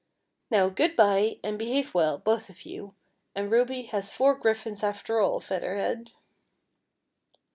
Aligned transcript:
Now, 0.49 0.69
good 0.69 0.95
bye, 0.95 1.35
and 1.43 1.59
behave 1.59 1.93
well, 1.93 2.17
both 2.17 2.49
of 2.49 2.63
you, 2.63 2.95
and 3.35 3.51
Ruby 3.51 3.83
has 3.83 4.11
four 4.11 4.33
griffins 4.33 4.81
after 4.81 5.19
all, 5.19 5.39
Feather 5.39 5.75
Head." 5.75 6.09